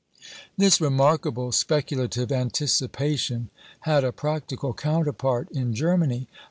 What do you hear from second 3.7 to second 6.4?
had a practical counterpart in Germany.